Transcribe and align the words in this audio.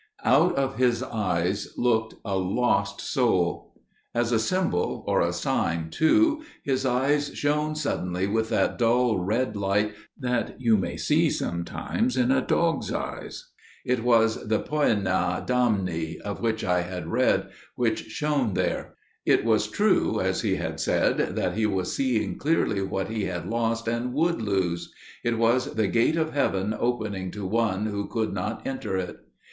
"Out 0.25 0.55
of 0.55 0.77
his 0.77 1.03
eyes 1.03 1.73
looked 1.77 2.15
a 2.25 2.35
lost 2.35 2.99
soul. 2.99 3.79
As 4.15 4.31
a 4.31 4.39
symbol, 4.39 5.03
or 5.05 5.21
a 5.21 5.31
sign, 5.31 5.91
too, 5.91 6.41
his 6.63 6.87
eyes 6.87 7.35
shone 7.35 7.75
suddenly 7.75 8.25
with 8.25 8.49
that 8.49 8.79
dull 8.79 9.19
red 9.19 9.55
light 9.55 9.93
that 10.19 10.59
you 10.59 10.75
may 10.75 10.97
see 10.97 11.29
sometimes 11.29 12.17
in 12.17 12.31
a 12.31 12.41
dog's 12.41 12.91
eyes. 12.91 13.51
It 13.85 14.03
was 14.03 14.47
the 14.47 14.57
poena 14.59 15.45
damni 15.47 16.17
of 16.21 16.41
which 16.41 16.63
I 16.63 16.81
had 16.81 17.09
read, 17.11 17.51
which 17.75 18.05
shone 18.05 18.55
there. 18.55 18.95
It 19.23 19.45
was 19.45 19.67
true, 19.69 20.19
as 20.19 20.41
he 20.41 20.55
had 20.55 20.79
said, 20.79 21.35
that 21.35 21.53
he 21.55 21.67
was 21.67 21.95
seeing 21.95 22.39
clearly 22.39 22.81
what 22.81 23.09
he 23.09 23.25
had 23.25 23.47
lost 23.47 23.87
and 23.87 24.15
would 24.15 24.41
lose; 24.41 24.91
it 25.23 25.37
was 25.37 25.75
the 25.75 25.85
gate 25.85 26.15
of 26.17 26.33
heaven 26.33 26.75
opening 26.79 27.29
to 27.33 27.45
one 27.45 27.85
who 27.85 28.07
could 28.07 28.33
not 28.33 28.65
enter 28.65 28.97
in. 28.97 29.17